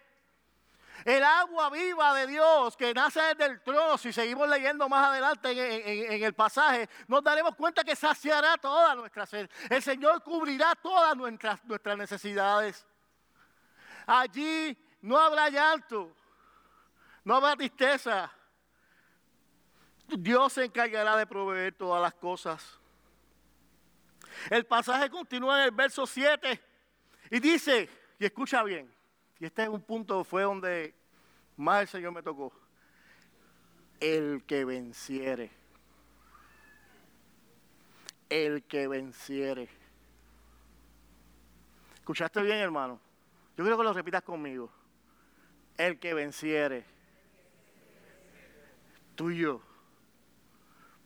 [1.05, 6.13] El agua viva de Dios que nace desde el trono, si seguimos leyendo más adelante
[6.13, 9.49] en, el pasaje, nos daremos cuenta que saciará toda nuestra sed.
[9.69, 12.85] El Señor cubrirá todas nuestras, nuestras necesidades.
[14.05, 16.15] Allí no habrá llanto,
[17.23, 18.31] no habrá tristeza.
[20.07, 22.79] Dios se encargará de proveer todas las cosas.
[24.49, 26.61] El pasaje continúa en el verso 7
[27.31, 28.91] y dice, y escucha bien,
[29.39, 30.93] y este es un punto, fue donde
[31.57, 32.51] más el Señor me tocó.
[33.99, 35.59] El que venciere.
[38.29, 39.67] el que venciere.
[41.95, 42.99] ¿Escuchaste bien, hermano?
[43.57, 44.69] Yo quiero que lo repitas conmigo.
[45.77, 46.85] El que venciere.
[49.15, 49.61] Tú y yo.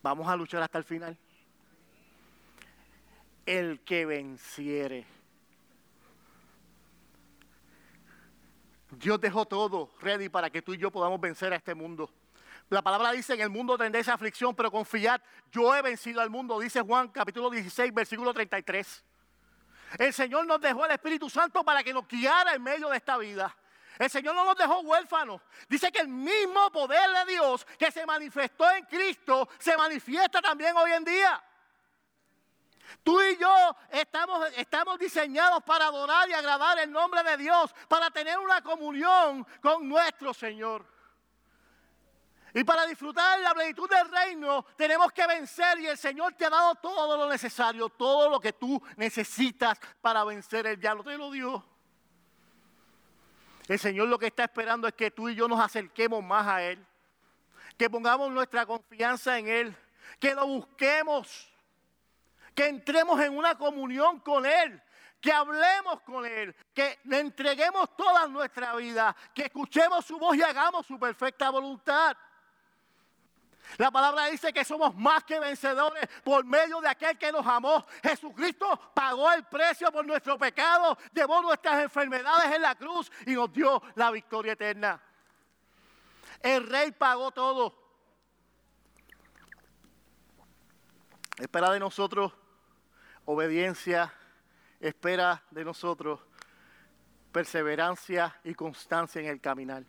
[0.01, 1.17] Vamos a luchar hasta el final.
[3.45, 5.05] El que venciere.
[8.97, 12.09] Dios dejó todo ready para que tú y yo podamos vencer a este mundo.
[12.69, 16.59] La palabra dice, en el mundo tendréis aflicción, pero confiad, yo he vencido al mundo,
[16.59, 19.03] dice Juan capítulo 16, versículo 33.
[19.99, 23.17] El Señor nos dejó el Espíritu Santo para que nos guiara en medio de esta
[23.17, 23.55] vida.
[23.99, 25.41] El Señor no nos dejó huérfanos.
[25.69, 30.75] Dice que el mismo poder de Dios que se manifestó en Cristo se manifiesta también
[30.75, 31.43] hoy en día.
[33.01, 38.37] Tú y yo estamos, diseñados para adorar y agradar el nombre de Dios, para tener
[38.37, 40.85] una comunión con nuestro Señor.
[42.53, 46.51] Y para disfrutar la plenitud del reino tenemos que vencer y el Señor te ha
[46.51, 51.03] dado todo lo necesario, todo lo que tú necesitas para vencer el diablo.
[51.03, 51.65] Te lo dio.
[53.67, 56.61] El Señor lo que está esperando es que tú y yo nos acerquemos más a
[56.61, 56.85] Él,
[57.77, 59.77] que pongamos nuestra confianza en Él,
[60.19, 61.52] que lo busquemos,
[62.53, 64.81] que entremos en una comunión con Él,
[65.19, 70.41] que hablemos con Él, que le entreguemos toda nuestra vida, que escuchemos su voz y
[70.41, 72.15] hagamos su perfecta voluntad.
[73.77, 77.85] La palabra dice que somos más que vencedores por medio de aquel que nos amó.
[78.03, 83.51] Jesucristo pagó el precio por nuestro pecado, llevó nuestras enfermedades en la cruz y nos
[83.51, 85.01] dio la victoria eterna.
[86.41, 87.81] El rey pagó todo.
[91.37, 92.33] Espera de nosotros
[93.25, 94.13] obediencia,
[94.79, 96.19] espera de nosotros
[97.33, 99.83] perseverancia y constancia en el caminar.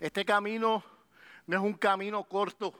[0.00, 0.82] Este camino
[1.46, 2.72] no es un camino corto.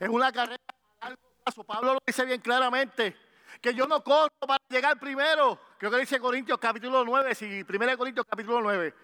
[0.00, 0.62] es una carrera
[1.00, 1.62] a largo plazo.
[1.62, 3.16] Pablo lo dice bien claramente,
[3.60, 5.60] que yo no corro para llegar primero.
[5.78, 8.94] Creo que dice Corintios capítulo 9, si 1 Corintios capítulo 9.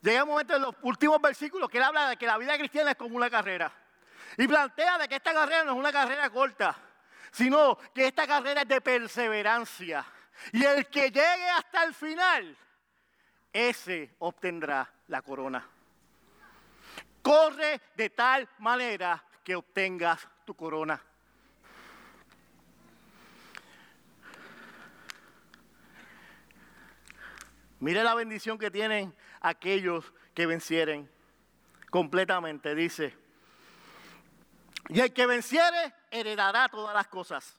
[0.00, 2.92] Llega un momento en los últimos versículos que él habla de que la vida cristiana
[2.92, 3.72] es como una carrera.
[4.36, 6.76] Y plantea de que esta carrera no es una carrera corta,
[7.30, 10.04] sino que esta carrera es de perseverancia.
[10.52, 12.56] Y el que llegue hasta el final,
[13.52, 15.66] ese obtendrá la corona.
[17.22, 21.00] Corre de tal manera que obtengas tu corona.
[27.80, 31.10] Mire la bendición que tienen aquellos que vencieren
[31.90, 32.74] completamente.
[32.74, 33.14] Dice,
[34.88, 37.56] y el que venciere heredará todas las cosas.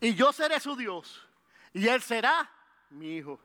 [0.00, 1.26] Y yo seré su Dios,
[1.72, 2.50] y él será
[2.90, 3.40] mi hijo.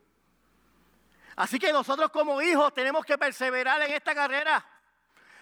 [1.36, 4.64] Así que nosotros como hijos tenemos que perseverar en esta carrera.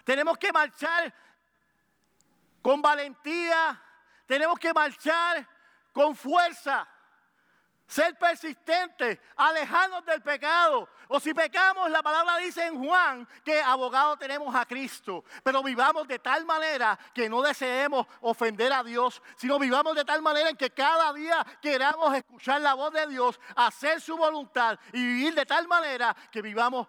[0.04, 1.14] Tenemos que marchar
[2.62, 3.82] con valentía.
[4.26, 5.48] Tenemos que marchar
[5.92, 6.88] con fuerza.
[7.88, 10.88] Ser persistente, alejarnos del pecado.
[11.12, 15.24] O si pecamos, la palabra dice en Juan que abogado tenemos a Cristo.
[15.44, 20.22] Pero vivamos de tal manera que no deseemos ofender a Dios, sino vivamos de tal
[20.22, 25.04] manera en que cada día queramos escuchar la voz de Dios, hacer su voluntad y
[25.04, 26.88] vivir de tal manera que vivamos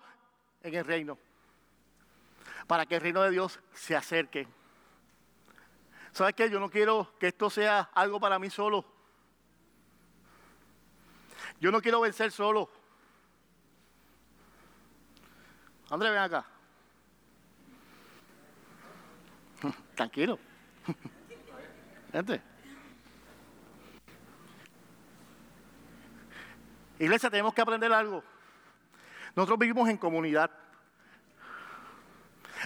[0.62, 1.16] en el reino.
[2.66, 4.46] Para que el reino de Dios se acerque.
[6.12, 6.50] ¿Sabes qué?
[6.50, 8.84] Yo no quiero que esto sea algo para mí solo.
[11.58, 12.79] Yo no quiero vencer solo.
[15.90, 16.44] André, ven acá.
[19.96, 20.38] Tranquilo.
[22.12, 22.40] Gente.
[27.00, 28.22] Iglesia, tenemos que aprender algo.
[29.34, 30.50] Nosotros vivimos en comunidad.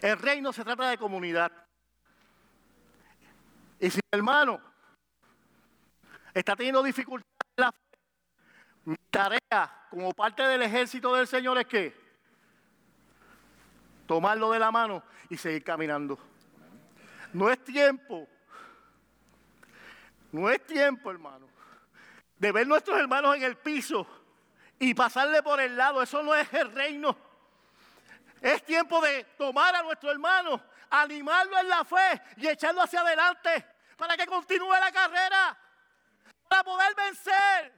[0.02, 1.50] El reino se trata de comunidad.
[3.80, 4.60] Y si el hermano
[6.34, 7.78] está teniendo dificultades en la fe,
[8.86, 12.03] mi tarea como parte del ejército del Señor es que
[14.06, 16.18] tomarlo de la mano y seguir caminando.
[17.32, 18.28] No es tiempo,
[20.32, 21.48] no es tiempo, hermano,
[22.38, 24.06] de ver nuestros hermanos en el piso
[24.78, 26.02] y pasarle por el lado.
[26.02, 27.16] Eso no es el reino.
[28.40, 33.64] Es tiempo de tomar a nuestro hermano, animarlo en la fe y echarlo hacia adelante
[33.96, 35.56] para que continúe la carrera,
[36.48, 37.72] para poder vencer.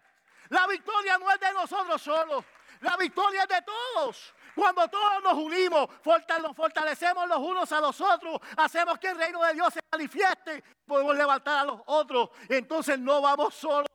[0.49, 2.45] La victoria no es de nosotros solos,
[2.81, 4.35] la victoria es de todos.
[4.57, 9.53] Cuando todos nos unimos, fortalecemos los unos a los otros, hacemos que el reino de
[9.53, 12.31] Dios se manifieste, podemos levantar a los otros.
[12.49, 13.91] Entonces no vamos solos,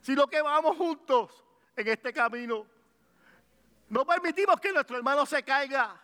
[0.00, 1.44] sino que vamos juntos
[1.76, 2.66] en este camino.
[3.90, 6.00] No permitimos que nuestro hermano se caiga,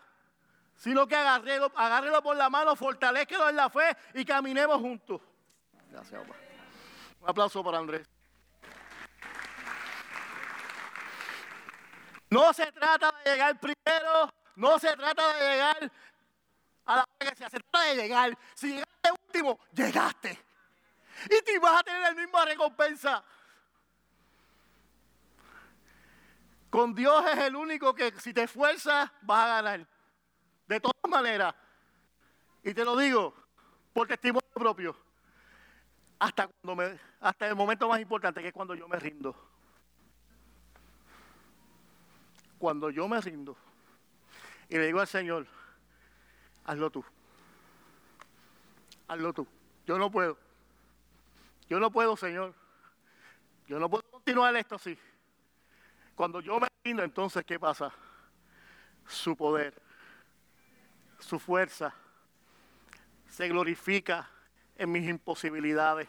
[0.77, 5.19] sino que agárrelo, agárrelo por la mano, fortalezquelo en la fe y caminemos juntos.
[5.89, 6.39] Gracias, papá.
[7.23, 8.07] Un aplauso para Andrés.
[12.31, 15.93] No se trata llegar primero, no se trata de llegar
[16.87, 18.39] a la iglesia, se trata de llegar.
[18.55, 20.39] Si llegaste último, llegaste.
[21.27, 23.25] Y te vas a tener la misma recompensa.
[26.71, 29.87] Con Dios es el único que si te esfuerzas vas a ganar.
[30.67, 31.55] De todas maneras.
[32.63, 33.35] Y te lo digo
[33.93, 34.97] por testimonio propio.
[36.19, 39.50] Hasta, cuando me, hasta el momento más importante que es cuando yo me rindo.
[42.61, 43.57] Cuando yo me rindo
[44.69, 45.47] y le digo al Señor,
[46.67, 47.03] hazlo tú.
[49.09, 49.49] Hazlo tú.
[49.87, 50.37] Yo no puedo.
[51.71, 52.55] Yo no puedo, Señor.
[53.67, 54.97] Yo no puedo continuar esto así.
[56.15, 57.91] Cuando yo me rindo, entonces, ¿qué pasa?
[59.09, 59.81] Su poder,
[61.19, 61.95] su fuerza,
[63.27, 64.29] se glorifica
[64.77, 66.09] en mis imposibilidades.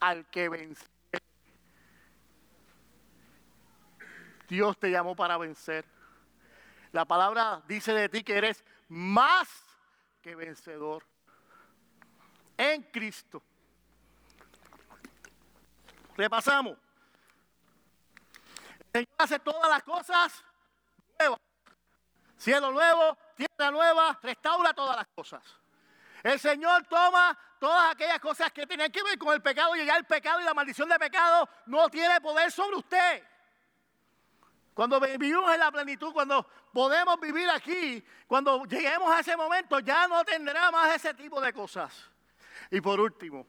[0.00, 0.97] Al que vence.
[4.48, 5.84] Dios te llamó para vencer.
[6.92, 9.48] La palabra dice de ti que eres más
[10.22, 11.04] que vencedor
[12.56, 13.42] en Cristo.
[16.16, 16.76] Repasamos.
[18.92, 20.44] El Señor hace todas las cosas
[21.18, 21.38] nuevas.
[22.38, 25.42] Cielo nuevo, tierra nueva, restaura todas las cosas.
[26.22, 29.96] El Señor toma todas aquellas cosas que tienen que ver con el pecado y ya
[29.96, 33.24] el pecado y la maldición de pecado no tiene poder sobre usted.
[34.78, 40.06] Cuando vivimos en la plenitud, cuando podemos vivir aquí, cuando lleguemos a ese momento, ya
[40.06, 42.08] no tendrá más ese tipo de cosas.
[42.70, 43.44] Y por último,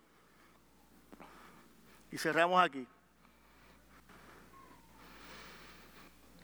[2.10, 2.88] y cerramos aquí.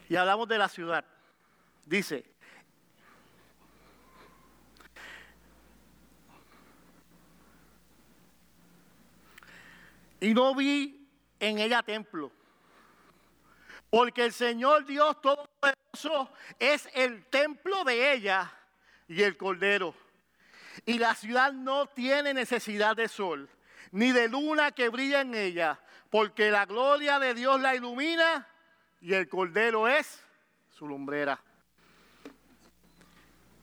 [0.07, 1.03] Y hablamos de la ciudad.
[1.83, 2.23] Dice,
[10.19, 12.44] y no vi en ella templo
[13.89, 18.51] porque el Señor Dios Todopoderoso es el templo de ella
[19.07, 19.95] y el Cordero.
[20.85, 23.49] Y la ciudad no tiene necesidad de sol,
[23.91, 28.47] ni de luna que brilla en ella, porque la gloria de Dios la ilumina
[29.01, 30.23] y el Cordero es
[30.69, 31.39] su lumbrera.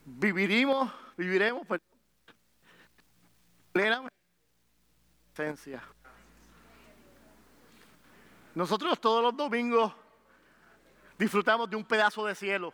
[0.05, 1.67] Viviremos, viviremos
[3.71, 4.07] plena
[5.33, 5.83] esencia.
[8.55, 9.93] Nosotros todos los domingos
[11.23, 12.73] disfrutamos de un pedazo de cielo.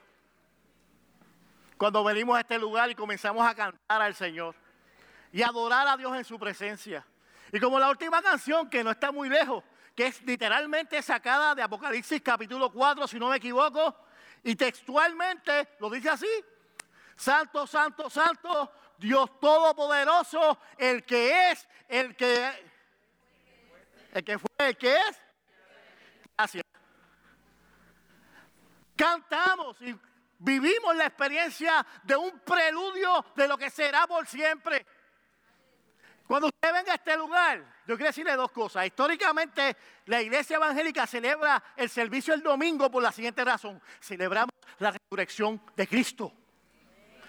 [1.77, 4.55] Cuando venimos a este lugar y comenzamos a cantar al Señor
[5.31, 7.05] y adorar a Dios en su presencia.
[7.51, 9.63] Y como la última canción, que no está muy lejos,
[9.95, 13.95] que es literalmente sacada de Apocalipsis capítulo 4, si no me equivoco,
[14.43, 16.43] y textualmente lo dice así,
[17.15, 22.51] Santo, Santo, Santo, Dios Todopoderoso, el que es, el que,
[24.11, 25.21] el que fue, el que es.
[26.35, 26.68] Gracias
[28.99, 29.97] cantamos y
[30.39, 34.85] vivimos la experiencia de un preludio de lo que será por siempre.
[36.27, 38.85] Cuando usted venga a este lugar, yo quiero decirle dos cosas.
[38.85, 43.81] Históricamente, la iglesia evangélica celebra el servicio el domingo por la siguiente razón.
[44.01, 46.33] Celebramos la resurrección de Cristo.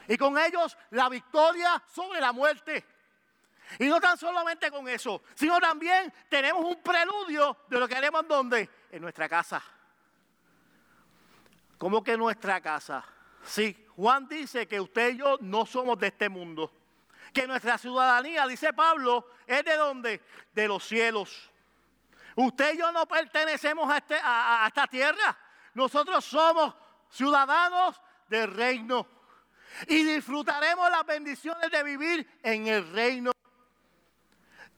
[0.09, 2.85] Y con ellos la victoria sobre la muerte.
[3.79, 8.27] Y no tan solamente con eso, sino también tenemos un preludio de lo que haremos
[8.27, 8.69] donde?
[8.91, 9.63] En nuestra casa.
[11.81, 13.03] ¿Cómo que nuestra casa?
[13.43, 16.71] Sí, Juan dice que usted y yo no somos de este mundo.
[17.33, 20.21] Que nuestra ciudadanía, dice Pablo, es de dónde?
[20.53, 21.51] De los cielos.
[22.37, 25.39] Usted y yo no pertenecemos a, este, a esta tierra.
[25.73, 26.75] Nosotros somos
[27.09, 29.07] ciudadanos del reino.
[29.89, 33.33] Y disfrutaremos las bendiciones de vivir en el reino.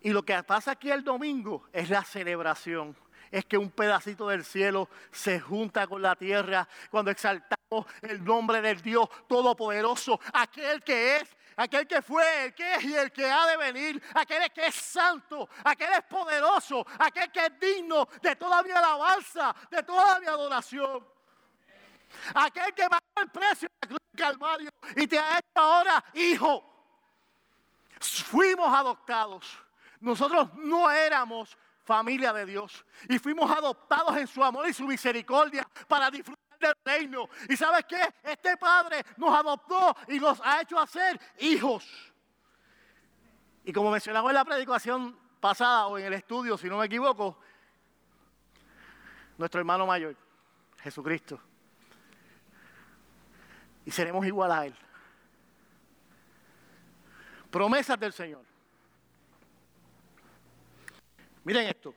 [0.03, 2.97] Y lo que pasa aquí el domingo es la celebración
[3.33, 8.61] es que un pedacito del cielo se junta con la tierra cuando exaltamos el nombre
[8.61, 13.31] del Dios Todopoderoso, aquel que es aquel que fue, el que es y el que
[13.31, 18.37] ha de venir, aquel que es santo, aquel es poderoso, aquel que es digno de
[18.37, 21.07] toda mi alabanza, de toda mi adoración.
[22.35, 26.05] Aquel que pagó el precio de la cruz del Calvario y te ha hecho ahora
[26.13, 26.69] hijo.
[28.01, 29.59] Fuimos adoptados.
[30.01, 32.85] Nosotros no éramos familia de Dios.
[33.09, 37.29] Y fuimos adoptados en su amor y su misericordia para disfrutar del reino.
[37.49, 38.01] ¿Y sabes qué?
[38.23, 41.85] Este Padre nos adoptó y nos ha hecho hacer hijos.
[43.65, 47.39] Y como mencionamos en la predicación pasada o en el estudio, si no me equivoco,
[49.39, 50.17] nuestro hermano mayor,
[50.81, 51.41] Jesucristo.
[53.85, 54.75] y seremos igual a Él.
[57.51, 58.52] Promesas del Señor.
[61.45, 61.95] Miren esto.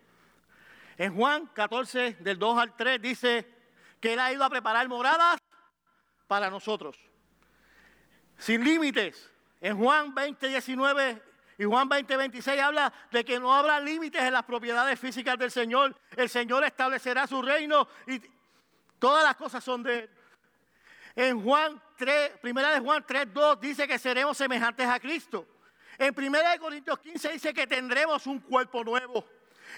[0.97, 3.47] En Juan 14, del 2 al 3, dice
[3.99, 5.37] que Él ha ido a preparar moradas
[6.27, 6.97] para nosotros.
[8.37, 9.31] Sin límites.
[9.61, 11.21] En Juan 20, 19
[11.57, 15.51] y Juan 20, 26 habla de que no habrá límites en las propiedades físicas del
[15.51, 15.95] Señor.
[16.15, 18.21] El Señor establecerá su reino y
[18.99, 20.09] todas las cosas son de Él.
[21.15, 25.47] En Juan 3, primera de Juan 3, 2 dice que seremos semejantes a Cristo.
[25.97, 29.25] En primera de Corintios 15 dice que tendremos un cuerpo nuevo.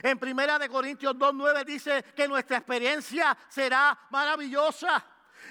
[0.04, 5.04] En primera de Corintios 2, 9 dice que nuestra experiencia será maravillosa.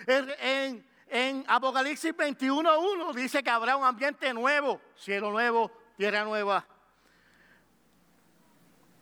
[0.06, 6.66] En, en Apocalipsis 21, 1 dice que habrá un ambiente nuevo, cielo nuevo, tierra nueva.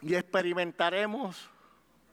[0.01, 1.49] Y experimentaremos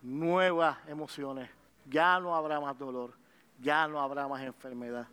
[0.02, 1.50] nuevas emociones.
[1.86, 3.14] Ya no habrá más dolor,
[3.60, 5.08] ya no habrá más enfermedad.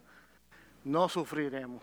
[0.84, 1.82] No sufriremos,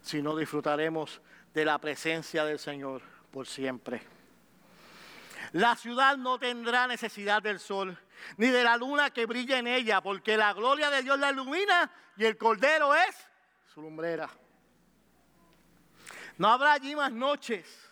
[0.00, 1.20] sino disfrutaremos
[1.52, 4.15] de la presencia del Señor por siempre.
[5.52, 7.98] La ciudad no tendrá necesidad del sol,
[8.36, 11.90] ni de la luna que brille en ella, porque la gloria de Dios la ilumina
[12.16, 13.16] y el cordero es
[13.72, 14.28] su lumbrera.
[16.38, 17.90] No habrá allí más noches.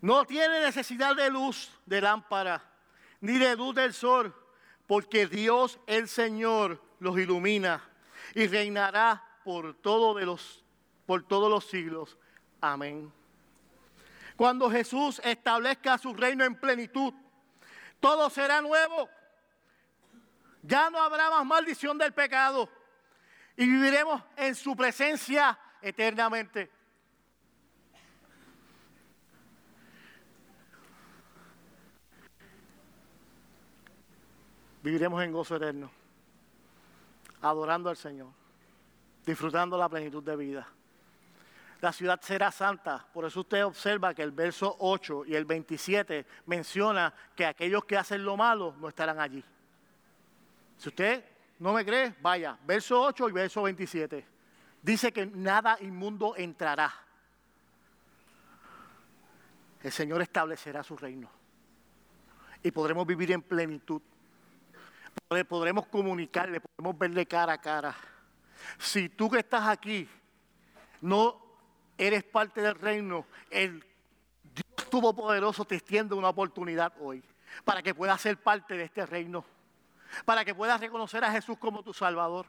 [0.00, 2.62] No tiene necesidad de luz de lámpara,
[3.20, 4.34] ni de luz del sol,
[4.86, 7.82] porque Dios el Señor los ilumina
[8.34, 10.64] y reinará por, los,
[11.06, 12.16] por todos los siglos.
[12.60, 13.12] Amén.
[14.38, 17.12] Cuando Jesús establezca su reino en plenitud,
[17.98, 19.08] todo será nuevo.
[20.62, 22.68] Ya no habrá más maldición del pecado
[23.56, 26.70] y viviremos en su presencia eternamente.
[34.84, 35.90] Viviremos en gozo eterno,
[37.42, 38.28] adorando al Señor,
[39.26, 40.77] disfrutando la plenitud de vida
[41.80, 43.06] la ciudad será santa.
[43.12, 47.96] Por eso usted observa que el verso 8 y el 27 menciona que aquellos que
[47.96, 49.44] hacen lo malo no estarán allí.
[50.76, 51.24] Si usted
[51.60, 54.26] no me cree, vaya, verso 8 y verso 27.
[54.82, 56.92] Dice que nada inmundo entrará.
[59.82, 61.30] El Señor establecerá su reino.
[62.62, 64.02] Y podremos vivir en plenitud.
[65.48, 67.94] Podremos comunicarle, podremos verle cara a cara.
[68.78, 70.08] Si tú que estás aquí
[71.00, 71.47] no
[71.98, 73.84] eres parte del reino, el
[74.54, 77.22] Dios Todopoderoso te extiende una oportunidad hoy
[77.64, 79.44] para que puedas ser parte de este reino,
[80.24, 82.46] para que puedas reconocer a Jesús como tu Salvador.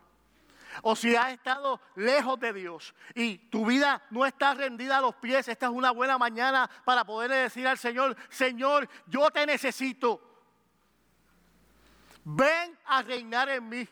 [0.83, 5.15] O si has estado lejos de Dios y tu vida no está rendida a los
[5.15, 10.21] pies, esta es una buena mañana para poderle decir al Señor, Señor, yo te necesito.
[12.23, 13.87] Ven a reinar en mí.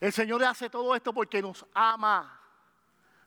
[0.00, 2.39] El Señor hace todo esto porque nos ama.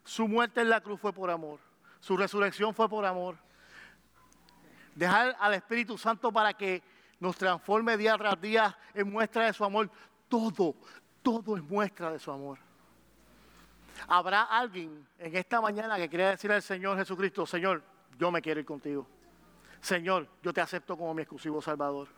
[0.04, 1.58] Su muerte en la cruz fue por amor.
[2.00, 3.36] Su resurrección fue por amor.
[4.94, 6.82] Dejar al Espíritu Santo para que
[7.18, 9.90] nos transforme día tras día en muestra de su amor.
[10.28, 10.74] Todo,
[11.22, 12.58] todo es muestra de su amor.
[14.06, 17.82] Habrá alguien en esta mañana que quiera decir al Señor Jesucristo, Señor,
[18.18, 19.06] yo me quiero ir contigo.
[19.80, 22.08] Señor, yo te acepto como mi exclusivo Salvador.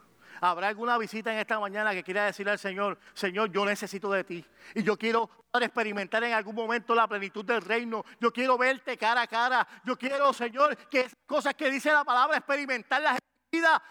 [0.40, 4.24] Habrá alguna visita en esta mañana que quiera decirle al Señor, Señor, yo necesito de
[4.24, 4.44] ti.
[4.74, 8.04] Y yo quiero experimentar en algún momento la plenitud del reino.
[8.20, 9.66] Yo quiero verte cara a cara.
[9.84, 13.18] Yo quiero, Señor, que cosas que dice la palabra, experimentarlas en
[13.52, 13.82] mi vida.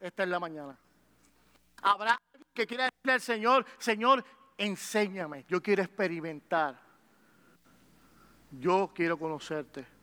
[0.00, 0.78] esta es la mañana.
[1.82, 2.18] Habrá
[2.52, 4.24] que quiera decirle al Señor, Señor,
[4.58, 5.44] enséñame.
[5.48, 6.80] Yo quiero experimentar.
[8.50, 10.01] Yo quiero conocerte.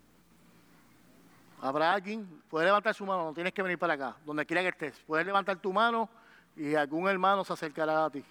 [1.61, 4.69] Habrá alguien, puede levantar su mano, no tienes que venir para acá, donde quiera que
[4.69, 5.03] estés.
[5.05, 6.09] Puedes levantar tu mano
[6.55, 8.23] y algún hermano se acercará a ti.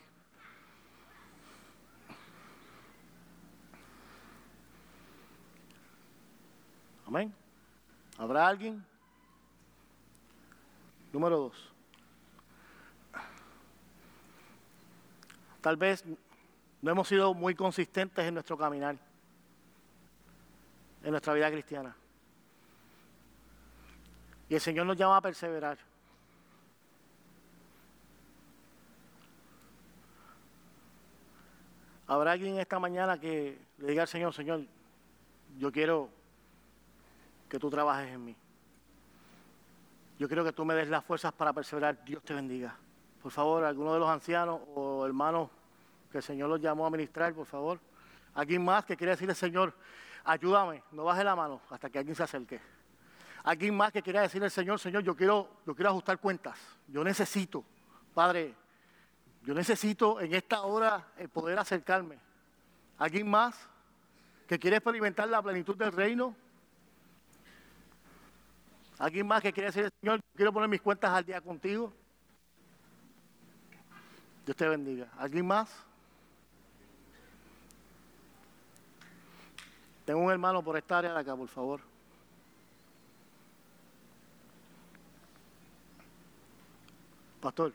[7.06, 7.34] Amén.
[8.16, 8.84] ¿Habrá alguien?
[11.12, 11.72] Número dos.
[15.60, 16.04] Tal vez
[16.80, 18.96] no hemos sido muy consistentes en nuestro caminar,
[21.02, 21.94] en nuestra vida cristiana.
[24.48, 25.78] Y el Señor nos llama a perseverar.
[32.06, 34.62] Habrá alguien esta mañana que le diga al Señor, Señor,
[35.58, 36.08] yo quiero
[37.50, 38.36] que tú trabajes en mí.
[40.18, 42.02] Yo quiero que tú me des las fuerzas para perseverar.
[42.04, 42.74] Dios te bendiga.
[43.22, 45.50] Por favor, alguno de los ancianos o hermanos
[46.10, 47.78] que el Señor los llamó a ministrar, por favor.
[48.34, 49.74] Alguien más que quiere decirle, Señor,
[50.24, 52.77] ayúdame, no baje la mano hasta que alguien se acerque.
[53.48, 56.58] Alguien más que quiera decirle al Señor, Señor, yo quiero, yo quiero ajustar cuentas.
[56.86, 57.64] Yo necesito,
[58.12, 58.54] Padre,
[59.42, 62.18] Yo necesito en esta hora el poder acercarme.
[62.98, 63.58] ¿Alguien más
[64.46, 66.36] que quiere experimentar la plenitud del reino?
[68.98, 71.90] ¿Alguien más que quiere decir, Señor, quiero poner mis cuentas al día contigo?
[74.44, 75.08] Dios te bendiga.
[75.16, 75.74] ¿Alguien más?
[80.04, 81.80] Tengo un hermano por esta área acá, por favor.
[87.40, 87.72] Pastor.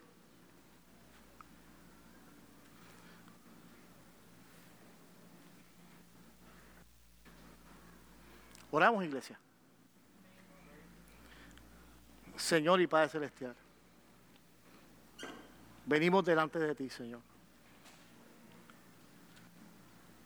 [8.72, 9.40] Oramos, iglesia.
[12.36, 13.56] Señor y Padre Celestial,
[15.86, 17.22] venimos delante de ti, Señor.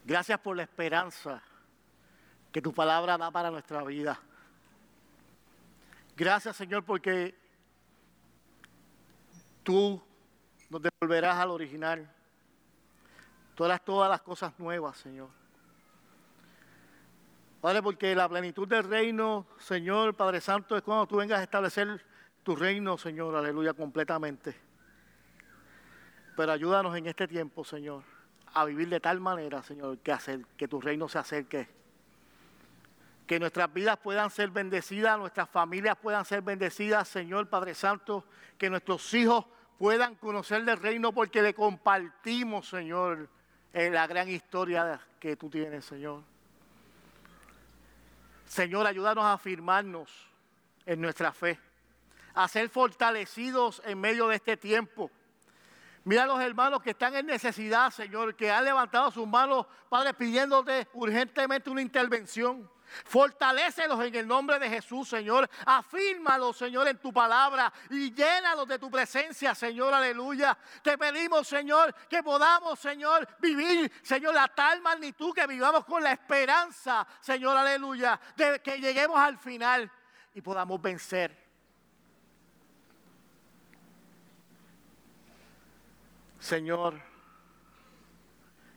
[0.06, 1.44] Gracias por la esperanza
[2.52, 4.18] que tu palabra da para nuestra vida.
[6.16, 7.36] Gracias, Señor, porque
[9.68, 10.02] tú
[10.70, 12.10] nos devolverás al original.
[13.54, 15.28] Tú todas las cosas nuevas, Señor.
[17.60, 22.02] Padre, porque la plenitud del reino, Señor, Padre Santo, es cuando tú vengas a establecer
[22.44, 24.56] tu reino, Señor, aleluya, completamente.
[26.38, 28.04] Pero ayúdanos en este tiempo, Señor,
[28.54, 31.68] a vivir de tal manera, Señor, que, hacer, que tu reino se acerque.
[33.26, 38.24] Que nuestras vidas puedan ser bendecidas, nuestras familias puedan ser bendecidas, Señor Padre Santo.
[38.58, 39.46] Que nuestros hijos
[39.78, 43.30] puedan conocer del reino porque le compartimos, Señor,
[43.74, 46.24] en la gran historia que tú tienes, Señor.
[48.48, 50.10] Señor, ayúdanos a afirmarnos
[50.86, 51.60] en nuestra fe,
[52.34, 55.12] a ser fortalecidos en medio de este tiempo.
[56.06, 60.14] Mira a los hermanos que están en necesidad, Señor, que han levantado sus manos, Padre,
[60.14, 62.70] pidiéndote urgentemente una intervención.
[63.06, 65.50] Fortalécelos en el nombre de Jesús, Señor.
[65.66, 70.58] Afírmalos, Señor, en tu palabra y llénalos de tu presencia, Señor, aleluya.
[70.82, 76.12] Te pedimos, Señor, que podamos, Señor, vivir, Señor, la tal magnitud que vivamos con la
[76.12, 79.92] esperanza, Señor, aleluya, de que lleguemos al final
[80.34, 81.48] y podamos vencer.
[86.40, 87.02] Señor,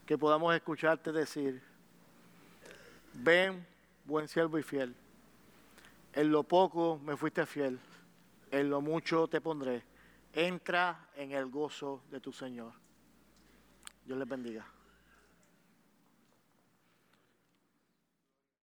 [0.05, 1.63] que podamos escucharte decir,
[3.13, 3.65] ven
[4.05, 4.95] buen siervo y fiel.
[6.13, 7.79] En lo poco me fuiste fiel,
[8.51, 9.83] en lo mucho te pondré.
[10.33, 12.73] Entra en el gozo de tu Señor.
[14.05, 14.65] Dios les bendiga.